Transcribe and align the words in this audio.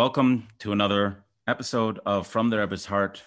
Welcome 0.00 0.48
to 0.60 0.72
another 0.72 1.22
episode 1.46 2.00
of 2.06 2.26
From 2.26 2.48
the 2.48 2.56
Rebbe's 2.56 2.86
Heart, 2.86 3.22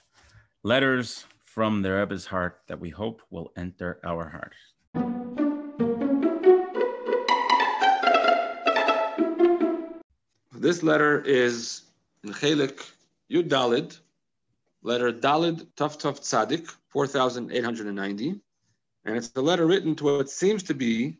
letters 0.63 1.25
from 1.45 1.83
the 1.83 1.93
Rebbe's 1.93 2.25
heart 2.25 2.61
that 2.65 2.79
we 2.79 2.89
hope 2.89 3.21
will 3.29 3.51
enter 3.55 3.99
our 4.03 4.27
heart. 4.27 4.55
This 10.51 10.81
letter 10.81 11.21
is 11.21 11.83
in 12.23 12.33
Chelik 12.33 12.83
Yud 13.31 13.49
Dalid, 13.49 13.99
letter 14.81 15.13
Dalid 15.13 15.67
Tuf 15.75 16.01
Tuf 16.01 16.21
Tzadik, 16.21 16.73
4,890. 16.89 18.41
And 19.05 19.15
it's 19.15 19.31
a 19.35 19.41
letter 19.41 19.67
written 19.67 19.93
to 19.97 20.05
what 20.05 20.27
seems 20.27 20.63
to 20.63 20.73
be 20.73 21.17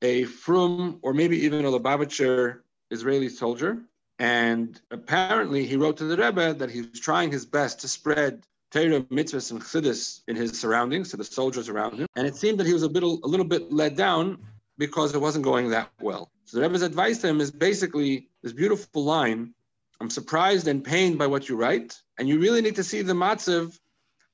a 0.00 0.24
Frum 0.24 1.00
or 1.02 1.12
maybe 1.12 1.38
even 1.44 1.66
a 1.66 1.68
Lubavitcher 1.68 2.60
Israeli 2.90 3.28
soldier. 3.28 3.82
And 4.18 4.80
apparently 4.90 5.66
he 5.66 5.76
wrote 5.76 5.98
to 5.98 6.04
the 6.04 6.16
Rebbe 6.16 6.54
that 6.54 6.70
he 6.70 6.82
was 6.82 7.00
trying 7.00 7.30
his 7.30 7.44
best 7.44 7.80
to 7.80 7.88
spread 7.88 8.46
Torah, 8.70 9.02
mitzvahs, 9.02 9.50
and 9.50 9.60
chassidus 9.60 10.22
in 10.26 10.36
his 10.36 10.58
surroundings, 10.58 11.10
to 11.10 11.16
the 11.16 11.24
soldiers 11.24 11.68
around 11.68 11.98
him. 11.98 12.06
And 12.16 12.26
it 12.26 12.36
seemed 12.36 12.58
that 12.60 12.66
he 12.66 12.72
was 12.72 12.82
a, 12.82 12.88
bit, 12.88 13.02
a 13.02 13.06
little 13.06 13.46
bit 13.46 13.72
let 13.72 13.96
down 13.96 14.38
because 14.78 15.14
it 15.14 15.20
wasn't 15.20 15.44
going 15.44 15.70
that 15.70 15.90
well. 16.00 16.30
So 16.44 16.58
the 16.58 16.62
Rebbe's 16.62 16.82
advice 16.82 17.18
to 17.18 17.28
him 17.28 17.40
is 17.40 17.50
basically 17.50 18.28
this 18.42 18.52
beautiful 18.52 19.04
line 19.04 19.54
I'm 20.00 20.10
surprised 20.10 20.68
and 20.68 20.84
pained 20.84 21.18
by 21.18 21.26
what 21.26 21.48
you 21.48 21.56
write, 21.56 22.00
and 22.18 22.28
you 22.28 22.38
really 22.38 22.60
need 22.60 22.76
to 22.76 22.84
see 22.84 23.02
the 23.02 23.14
matzav 23.14 23.78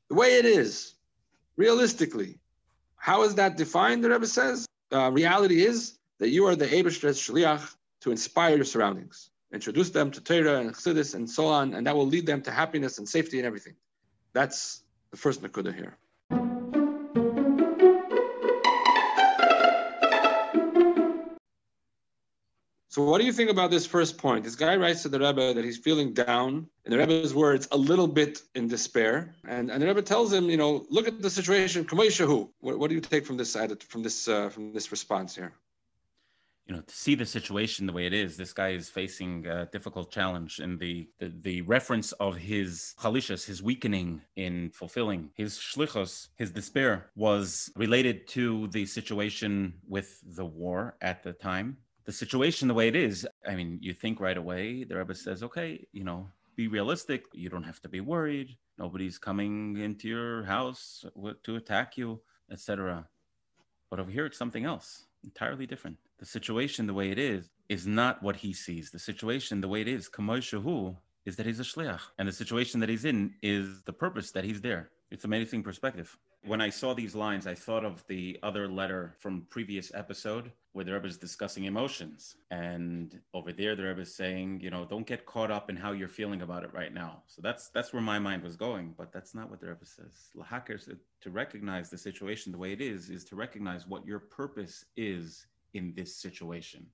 the 0.09 0.15
way 0.15 0.39
it 0.39 0.45
is, 0.45 0.95
realistically. 1.57 2.39
How 2.97 3.23
is 3.23 3.37
that 3.37 3.57
defined? 3.57 4.03
The 4.03 4.11
Rebbe 4.11 4.27
says 4.27 4.67
uh, 4.93 5.11
reality 5.13 5.65
is 5.65 5.99
that 6.19 6.31
you 6.31 6.47
are 6.47 6.57
the 6.57 6.67
Abishter's 6.67 7.19
shliach 7.19 7.75
to 8.01 8.11
inspire 8.11 8.57
your 8.57 8.65
surroundings, 8.65 9.31
introduce 9.53 9.91
them 9.91 10.11
to 10.11 10.21
Torah 10.21 10.61
and 10.61 10.73
Chassidus 10.73 11.15
and 11.15 11.29
so 11.29 11.47
on, 11.47 11.75
and 11.75 11.87
that 11.87 11.95
will 11.95 12.07
lead 12.07 12.27
them 12.27 12.43
to 12.43 12.51
happiness 12.51 12.99
and 12.99 13.09
safety 13.09 13.39
and 13.39 13.47
everything. 13.47 13.75
That's 14.33 14.83
the 15.11 15.17
first 15.17 15.43
nakuda 15.43 15.75
here. 15.75 15.99
So 22.89 23.03
what 23.03 23.21
do 23.21 23.25
you 23.25 23.33
think 23.33 23.49
about 23.49 23.71
this 23.71 23.87
first 23.87 24.19
point? 24.19 24.45
This 24.45 24.55
guy 24.55 24.77
writes 24.77 25.01
to 25.05 25.09
the 25.09 25.19
Rebbe 25.19 25.55
that 25.55 25.65
he's 25.65 25.79
feeling 25.79 26.13
down, 26.13 26.67
in 26.85 26.93
the 26.93 26.99
Rebbe's 26.99 27.33
words, 27.33 27.67
a 27.73 27.77
little 27.77 28.07
bit 28.07 28.43
in 28.55 28.69
despair. 28.69 29.35
And, 29.49 29.71
and 29.71 29.81
the 29.81 29.87
Rebbe 29.87 30.03
tells 30.03 30.31
him, 30.31 30.51
you 30.51 30.59
know, 30.59 30.85
look 30.91 31.09
at 31.09 31.23
the 31.23 31.31
situation, 31.31 31.87
what, 31.89 32.79
what 32.79 32.89
do 32.91 32.95
you 32.95 33.01
take 33.01 33.25
from 33.25 33.39
this 33.39 33.57
from 33.89 34.03
this, 34.03 34.29
uh, 34.29 34.51
from 34.51 34.75
this 34.75 34.91
response 34.91 35.35
here? 35.35 35.55
You 36.73 36.79
know 36.79 36.85
to 36.87 36.95
see 36.95 37.15
the 37.15 37.27
situation 37.27 37.87
the 37.87 37.93
way 37.93 38.07
it 38.07 38.15
is 38.15 38.39
this 38.39 38.55
guy 38.55 38.71
is 38.71 38.89
facing 38.89 39.47
a 39.47 39.67
difficult 39.67 40.11
challenge 40.11 40.59
and 40.59 40.81
the 40.81 41.07
the, 41.19 41.31
the 41.43 41.61
reference 41.63 42.13
of 42.13 42.35
his 42.35 42.95
chalishas 42.99 43.45
his 43.45 43.63
weakening 43.63 44.23
in 44.37 44.71
fulfilling 44.71 45.29
his 45.35 45.59
shlichos 45.59 46.29
his 46.37 46.51
despair 46.51 47.11
was 47.15 47.71
related 47.77 48.27
to 48.27 48.69
the 48.69 48.87
situation 48.87 49.75
with 49.87 50.09
the 50.37 50.45
war 50.45 50.97
at 51.03 51.23
the 51.23 51.35
time 51.35 51.77
the 52.05 52.13
situation 52.13 52.67
the 52.67 52.75
way 52.75 52.89
it 52.89 52.97
is, 52.97 53.27
I 53.49 53.55
mean, 53.55 53.79
you 53.81 53.93
think 53.95 54.19
right 54.19 54.37
away, 54.37 54.83
the 54.83 54.97
Rebbe 54.97 55.15
says, 55.15 55.45
okay, 55.45 55.87
you 55.93 56.03
know, 56.03 56.29
be 56.57 56.67
realistic. 56.67 57.27
You 57.33 57.49
don't 57.49 57.63
have 57.63 57.81
to 57.83 57.89
be 57.89 58.01
worried. 58.01 58.57
Nobody's 58.77 59.19
coming 59.19 59.77
into 59.77 60.09
your 60.09 60.43
house 60.43 61.05
to 61.45 61.57
attack 61.57 61.97
you, 61.97 62.21
etc. 62.51 63.07
But 63.89 64.01
over 64.01 64.11
here, 64.11 64.27
it's 64.27 64.39
something 64.39 64.65
else, 64.65 65.07
entirely 65.25 65.67
different. 65.67 65.99
The 66.19 66.27
situation 66.27 66.87
the 66.87 66.95
way 66.95 67.11
it 67.11 67.19
is 67.19 67.51
is 67.69 67.87
not 67.87 68.23
what 68.23 68.37
he 68.37 68.53
sees. 68.53 68.91
The 68.91 68.99
situation 68.99 69.61
the 69.61 69.69
way 69.69 69.81
it 69.81 69.89
is, 69.89 70.09
kamoy 70.09 70.97
is 71.25 71.37
that 71.37 71.47
he's 71.47 71.61
a 71.61 71.65
shliach, 71.65 72.01
and 72.19 72.29
the 72.29 72.33
situation 72.33 72.81
that 72.81 72.89
he's 72.89 73.05
in 73.05 73.35
is 73.43 73.83
the 73.83 73.93
purpose 73.93 74.33
that 74.33 74.45
he's 74.45 74.61
there. 74.61 74.91
It's 75.11 75.25
amazing 75.25 75.63
perspective. 75.63 76.17
When 76.45 76.61
I 76.61 76.71
saw 76.71 76.95
these 76.95 77.15
lines, 77.15 77.47
I 77.47 77.55
thought 77.55 77.85
of 77.85 78.05
the 78.09 78.39
other 78.43 78.67
letter 78.67 79.15
from 79.21 79.47
previous 79.51 79.93
episode 79.95 80.51
where 80.73 80.85
the 80.85 80.93
Rebbe 80.93 81.07
is 81.07 81.19
discussing 81.19 81.65
emotions. 81.65 82.37
And 82.51 83.21
over 83.35 83.53
there, 83.53 83.77
the 83.77 83.85
Rebbe 83.85 84.01
is 84.01 84.15
saying, 84.15 84.61
you 84.63 84.71
know, 84.71 84.85
don't 84.85 85.07
get 85.07 85.27
caught 85.27 85.51
up 85.51 85.69
in 85.69 85.77
how 85.77 85.93
you're 85.93 86.09
feeling 86.09 86.43
about 86.43 86.65
it 86.65 86.73
right 86.73 86.93
now. 86.93 87.23
So 87.27 87.43
that's 87.43 87.69
that's 87.69 87.93
where 87.93 88.03
my 88.03 88.19
mind 88.19 88.43
was 88.43 88.57
going, 88.57 88.95
but 88.97 89.13
that's 89.13 89.35
not 89.35 89.51
what 89.51 89.61
the 89.61 89.69
Rebbe 89.69 89.85
says. 89.85 90.31
Lahakers, 90.37 90.89
to 91.21 91.31
recognize 91.31 91.91
the 91.91 91.99
situation 91.99 92.53
the 92.53 92.59
way 92.59 92.73
it 92.73 92.81
is, 92.81 93.11
is 93.11 93.25
to 93.25 93.37
recognize 93.37 93.87
what 93.87 94.07
your 94.07 94.19
purpose 94.19 94.87
is 94.97 95.47
in 95.75 95.93
this 95.95 96.17
situation. 96.17 96.87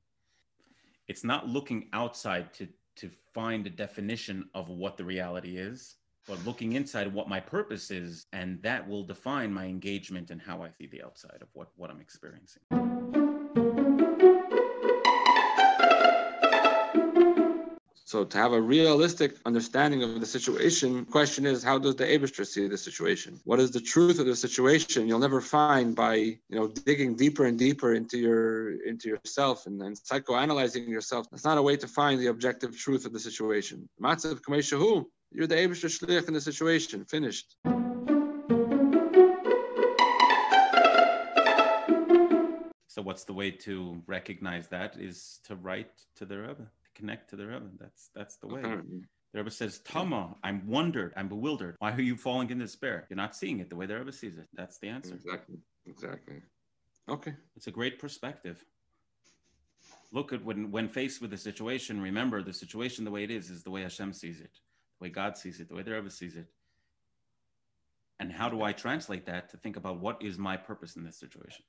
It's 1.07 1.25
not 1.25 1.49
looking 1.49 1.89
outside 1.93 2.53
to 2.55 2.69
to 2.97 3.09
find 3.33 3.65
a 3.65 3.71
definition 3.71 4.49
of 4.55 4.69
what 4.69 4.97
the 4.97 5.05
reality 5.05 5.57
is 5.57 5.97
but 6.27 6.45
looking 6.45 6.73
inside 6.73 7.13
what 7.15 7.29
my 7.29 7.41
purpose 7.41 7.91
is 7.91 8.27
and 8.33 8.61
that 8.61 8.87
will 8.87 9.05
define 9.05 9.53
my 9.53 9.65
engagement 9.67 10.31
and 10.33 10.43
how 10.43 10.63
i 10.63 10.69
see 10.69 10.89
the 10.89 11.03
outside 11.03 11.39
of 11.41 11.49
what, 11.53 11.69
what 11.77 11.91
i'm 11.91 12.01
experiencing 12.01 12.98
so 18.05 18.25
to 18.25 18.39
have 18.39 18.53
a 18.53 18.61
realistic 18.61 19.37
understanding 19.45 20.03
of 20.03 20.19
the 20.21 20.27
situation 20.27 21.05
question 21.05 21.45
is 21.45 21.63
how 21.63 21.79
does 21.79 21.97
the 21.97 22.05
Abishter 22.05 22.47
see 22.47 22.67
the 22.67 22.79
situation 22.79 23.39
what 23.45 23.61
is 23.61 23.71
the 23.71 23.81
truth 23.81 24.19
of 24.19 24.27
the 24.27 24.35
situation 24.35 25.07
you'll 25.07 25.19
never 25.19 25.41
find 25.41 25.95
by 25.95 26.15
you 26.15 26.57
know 26.59 26.69
digging 26.69 27.15
deeper 27.17 27.45
and 27.47 27.59
deeper 27.59 27.95
into 27.95 28.17
your 28.19 28.83
into 28.83 29.09
yourself 29.09 29.67
and, 29.67 29.81
psychoanalyzing 29.81 30.89
yourself 30.89 31.27
that's 31.31 31.45
not 31.45 31.59
a 31.59 31.63
way 31.63 31.77
to 31.77 31.87
find 31.87 32.21
the 32.21 32.29
objective 32.29 32.77
truth 32.77 33.05
of 33.05 33.13
the 33.13 33.21
situation 33.21 33.89
matzav 34.03 34.41
kameshahu 34.41 35.05
you're 35.31 35.47
the 35.47 35.57
Abishter 35.57 35.91
Shliach 35.91 36.29
in 36.29 36.35
the 36.35 36.41
situation. 36.41 37.05
Finished. 37.05 37.57
So 42.99 43.03
what's 43.03 43.23
the 43.23 43.33
way 43.33 43.53
to 43.53 44.03
recognize 44.09 44.67
that 44.71 44.97
is 44.99 45.39
to 45.45 45.55
write 45.55 45.93
to 46.17 46.27
the 46.27 46.37
Rebbe, 46.37 46.57
to 46.57 46.91
connect 46.97 47.31
to 47.31 47.37
the 47.37 47.47
Rebbe. 47.47 47.71
That's 47.79 48.11
that's 48.13 48.39
the 48.39 48.49
way. 48.49 48.61
Mm-hmm. 48.61 48.99
The 49.33 49.39
Rebbe 49.39 49.53
says, 49.53 49.79
Tama, 49.85 50.35
I'm 50.43 50.67
wondered, 50.67 51.13
I'm 51.17 51.29
bewildered. 51.29 51.77
Why 51.79 51.93
are 51.93 52.01
you 52.01 52.17
falling 52.17 52.51
in 52.51 52.59
despair? 52.59 53.07
You're 53.09 53.17
not 53.17 53.37
seeing 53.37 53.61
it 53.61 53.71
the 53.71 53.77
way 53.77 53.87
the 53.87 53.97
Rebbe 53.97 54.11
sees 54.11 54.37
it. 54.37 54.49
That's 54.53 54.81
the 54.81 54.89
answer. 54.89 55.15
Exactly. 55.15 55.59
Exactly. 55.87 56.43
Okay. 57.09 57.35
It's 57.55 57.69
a 57.69 57.71
great 57.71 58.01
perspective. 58.01 58.65
Look 60.11 60.33
at 60.33 60.45
when 60.45 60.73
when 60.73 60.89
faced 60.89 61.23
with 61.23 61.31
the 61.31 61.39
situation, 61.39 62.01
remember 62.01 62.43
the 62.43 62.53
situation 62.53 63.05
the 63.05 63.13
way 63.13 63.23
it 63.23 63.31
is 63.31 63.49
is 63.49 63.63
the 63.63 63.71
way 63.71 63.83
Hashem 63.83 64.13
sees 64.13 64.41
it 64.41 64.59
the 64.99 65.05
way 65.05 65.11
God 65.11 65.37
sees 65.37 65.61
it, 65.61 65.69
the 65.69 65.77
way 65.77 65.83
the 65.83 65.93
Rebbe 65.93 66.11
sees 66.11 66.35
it. 66.35 66.49
And 68.19 68.33
how 68.33 68.49
do 68.49 68.63
I 68.63 68.73
translate 68.73 69.25
that 69.27 69.51
to 69.51 69.57
think 69.57 69.77
about 69.77 70.01
what 70.01 70.21
is 70.21 70.37
my 70.37 70.57
purpose 70.57 70.97
in 70.97 71.05
this 71.05 71.17
situation? 71.17 71.65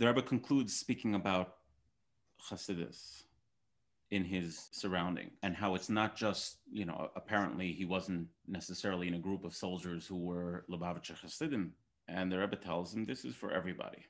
The 0.00 0.06
Rebbe 0.06 0.22
concludes 0.22 0.74
speaking 0.74 1.14
about 1.14 1.56
Chassidus 2.48 3.24
in 4.10 4.24
his 4.24 4.68
surrounding 4.72 5.30
and 5.42 5.54
how 5.54 5.74
it's 5.74 5.90
not 5.90 6.16
just, 6.16 6.56
you 6.72 6.86
know, 6.86 7.10
apparently 7.16 7.74
he 7.74 7.84
wasn't 7.84 8.28
necessarily 8.48 9.08
in 9.08 9.14
a 9.14 9.18
group 9.18 9.44
of 9.44 9.54
soldiers 9.54 10.06
who 10.06 10.16
were 10.16 10.64
Lubavitcher 10.70 11.20
Chassidim. 11.20 11.74
And 12.08 12.32
the 12.32 12.38
Rebbe 12.38 12.56
tells 12.56 12.94
him 12.94 13.04
this 13.04 13.26
is 13.26 13.34
for 13.34 13.52
everybody 13.52 14.06